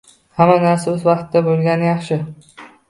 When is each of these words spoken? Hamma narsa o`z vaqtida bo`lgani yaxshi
Hamma 0.39 0.55
narsa 0.63 0.95
o`z 0.95 1.05
vaqtida 1.11 1.45
bo`lgani 1.51 1.91
yaxshi 1.93 2.23